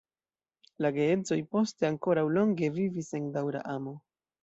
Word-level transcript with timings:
La 0.85 0.91
geedzoj 0.95 1.37
poste 1.53 1.89
ankoraŭ 1.91 2.25
longe 2.41 2.73
vivis 2.81 3.15
en 3.23 3.33
daŭra 3.41 3.67
amo. 3.79 3.99